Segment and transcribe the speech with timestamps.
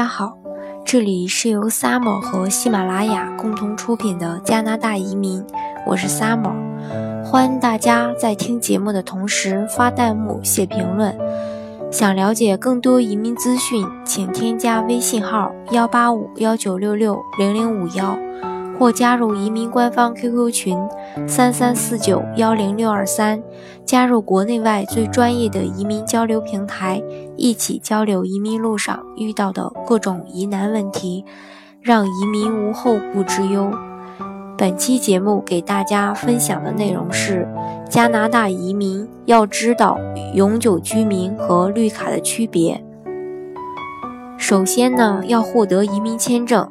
[0.00, 0.32] 大家好，
[0.82, 5.44] 这里是由 Summer 和喜马拉雅共同出品的加拿大移民，
[5.86, 6.54] 我是 Summer，
[7.22, 11.14] 欢迎大家在听节目的同时发弹幕、写评论。
[11.92, 18.18] 想了解更多移民资讯，请添加微信号幺八五幺九六六零零五幺。
[18.80, 20.78] 或加入移民官方 QQ 群
[21.28, 23.42] 三三四九幺零六二三，
[23.84, 27.02] 加入国内外最专业的移民交流平台，
[27.36, 31.26] 一起交流移民路上遇到的各种疑难问题，
[31.82, 33.70] 让移民无后顾之忧。
[34.56, 37.46] 本期节目给大家分享的内容是
[37.86, 39.98] 加拿大移民要知道
[40.32, 42.82] 永久居民和绿卡的区别。
[44.38, 46.66] 首先呢，要获得移民签证。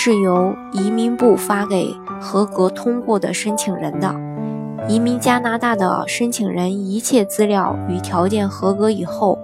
[0.00, 4.14] 是由移民部发给合格通过的申请人的。
[4.86, 9.36] 移民加拿大的申请人一切资料与条件合格以后，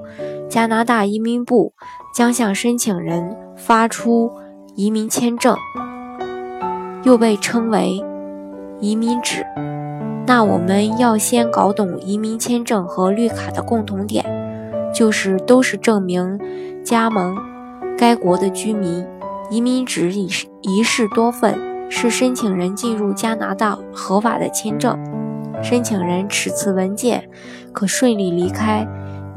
[0.48, 1.72] 加拿大移民部
[2.14, 4.30] 将向申请人发出
[4.76, 5.56] 移民签证，
[7.02, 8.00] 又被称为
[8.78, 9.44] 移民纸。
[10.24, 14.24] 那我们要先搞懂移民签证和绿卡的共同点，
[14.94, 16.38] 就是都是证明
[16.84, 17.36] 加盟
[17.98, 19.04] 该国的居民。
[19.50, 20.28] 移民纸一
[20.62, 21.58] 一式多份，
[21.90, 24.98] 是申请人进入加拿大合法的签证。
[25.62, 27.28] 申请人持此文件，
[27.72, 28.86] 可顺利离开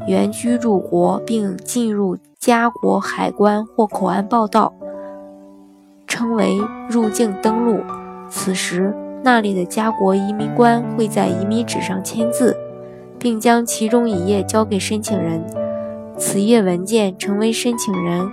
[0.08, 4.74] 原居住国，并进入加国海关或口岸报到，
[6.08, 6.58] 称为
[6.90, 7.82] 入境登陆。
[8.30, 12.58] 此时，那里的加国移民官会在移民纸上签字，
[13.20, 15.46] 并将其中一页交给申请人。
[16.18, 18.30] 此页文件成为申请人。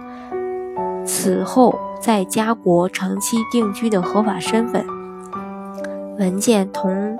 [1.04, 4.84] 此后，在加国长期定居的合法身份
[6.18, 7.16] 文件同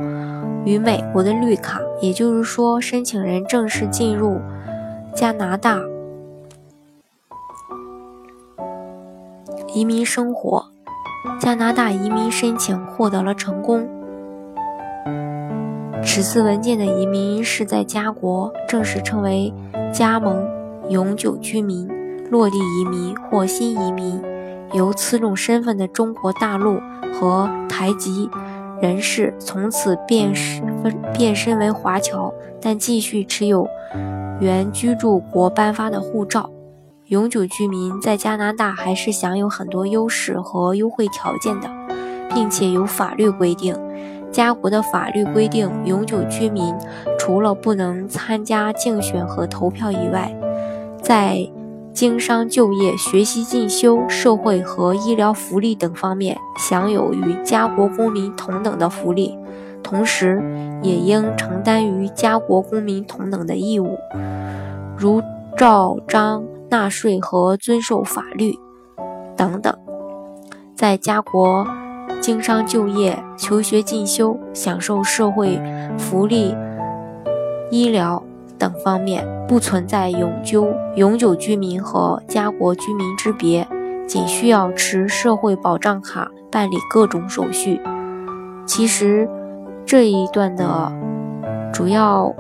[0.65, 4.41] 于美国的绿卡，也就是说，申请人正式进入
[5.15, 5.81] 加拿大
[9.75, 10.67] 移民生活，
[11.41, 13.89] 加拿大移民申请获得了成功。
[16.03, 19.53] 此次文件的移民是在加国正式称为
[19.93, 20.47] 加盟
[20.89, 21.94] 永久居民。
[22.31, 24.21] 落地移民或新移民，
[24.73, 26.81] 由此种身份的中国大陆
[27.12, 28.29] 和台籍
[28.81, 30.65] 人士从此变身
[31.12, 33.69] 变身为华侨，但继续持有
[34.41, 36.51] 原居住国颁发的护照。
[37.09, 41.71] 永久居民在加拿大还是享有很多优势和优惠条件的，
[42.35, 43.77] 并且有法律规定。
[44.33, 46.75] 加国的法律规定，永久居民
[47.19, 50.35] 除了不能参加竞选和投票以外，
[51.01, 51.49] 在
[51.94, 59.38] 经商、就业、学习、进修、社会和医疗福利等方面享有与家国公民同等的福利，
[59.81, 60.43] 同时
[60.82, 63.97] 也应承担与家国公民同等的义务，
[64.99, 65.22] 如
[65.56, 68.53] 照章纳税和遵守法律
[69.37, 69.72] 等等。
[70.75, 71.65] 在家国
[72.21, 75.61] 经商、就业、求学、进修、享受社会
[75.97, 76.56] 福利、
[77.71, 78.21] 医疗。
[78.64, 80.66] 等方面不存在永久
[80.97, 83.69] 永久居民和家国居民之别，
[84.08, 87.78] 仅需要持社会保障卡办理各种手续。
[88.64, 89.28] 其实
[89.84, 90.91] 这一段的
[91.75, 92.34] 主要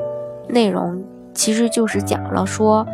[0.48, 1.04] 内容
[1.34, 2.86] 其实就是讲了说，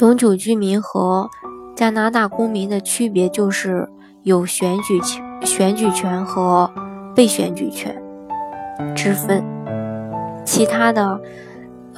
[0.00, 1.30] 永久居民和
[1.76, 3.88] 加拿大公民的区别就是
[4.24, 5.00] 有选举、
[5.46, 6.68] 选举权和
[7.14, 8.02] 被选举权
[8.96, 9.44] 之分，
[10.44, 11.20] 其他的。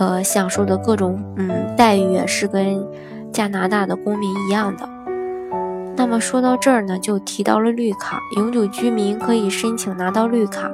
[0.01, 2.83] 呃，享受的各种嗯待遇是跟
[3.31, 4.89] 加拿大的公民一样的。
[5.95, 10.71] 那么说到这儿呢，就提到了绿卡，永久居民可以申请拿到绿卡，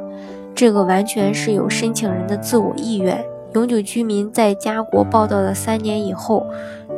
[0.54, 3.20] 这个完全是有申请人的自我意愿。
[3.54, 6.47] 永久居民在加国报道的三年以后，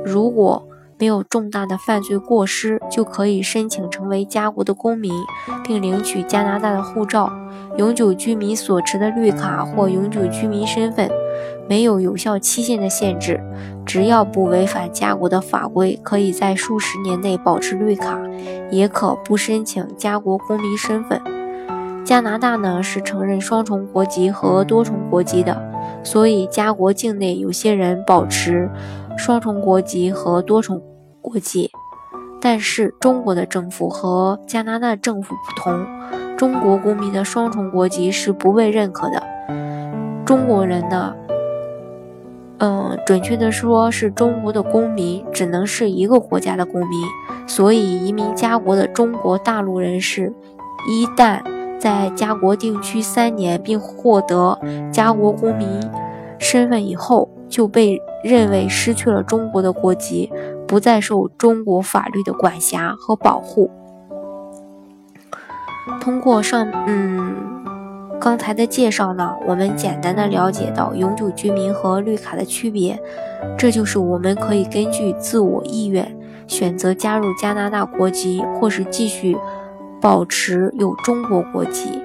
[0.04, 0.62] 如果
[0.98, 5.12] 没有重大的犯罪过失，就可以申请成为家国的公民，
[5.62, 7.32] 并领取加拿大的护照。
[7.76, 11.08] 永久居民所持的绿卡或永久居民身份
[11.68, 13.40] 没有有效期限的限制，
[13.86, 18.18] 只要不违反家国的法规，可以在数十年内保持绿卡，
[18.70, 21.20] 也可不申请家国公民身份。
[22.04, 25.62] 加拿大呢是承认双重国籍和多重国籍的，
[26.02, 28.68] 所以家国境内有些人保持。
[29.16, 30.80] 双重国籍和多重
[31.28, 31.70] 国籍，
[32.40, 35.86] 但是中国的政府和加拿大政府不同，
[36.36, 39.22] 中国公民的双重国籍是不被认可的。
[40.24, 41.14] 中国人呢，
[42.58, 47.02] 嗯，准确的说是中国的公民只能是一个国家的公民，
[47.46, 50.32] 所以移民家国的中国大陆人士，
[50.88, 51.40] 一旦
[51.78, 54.58] 在家国定居三年并获得
[54.92, 55.68] 家国公民
[56.38, 60.30] 身份以后，就被认为失去了中国的国籍，
[60.68, 63.68] 不再受中国法律的管辖和保护。
[66.00, 67.34] 通过上嗯
[68.20, 73.00] 刚才的介绍呢，我们简单的了解到永久居民和绿卡的区别，
[73.56, 76.16] 这就是我们可以根据自我意愿
[76.46, 79.36] 选择加入加拿大国籍，或是继续
[80.00, 82.02] 保持有中国国籍。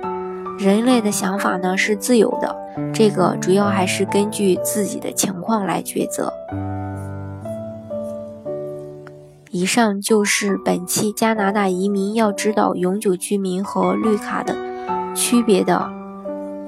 [0.60, 2.56] 人类的想法呢是自由的，
[2.94, 6.32] 这个主要还是根据自己的情况来抉择。
[9.56, 14.56] 以上就是本期加拿大移民要知道永久居民和绿卡的
[15.14, 15.88] 区别的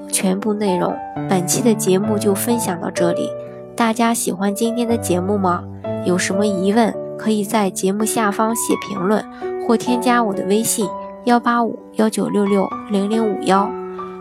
[0.08, 0.94] 全部内容。
[1.28, 3.28] 本期的节目就分享到这里，
[3.74, 5.64] 大家喜欢今天的节目吗？
[6.04, 9.24] 有什么疑问，可以在节目下方写评论，
[9.66, 10.88] 或添加我的微信
[11.24, 13.68] 幺八五幺九六六零零五幺，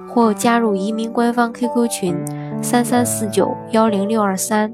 [0.10, 2.16] 或加入移民官方 QQ 群
[2.64, 4.74] 三三四九幺零六二三。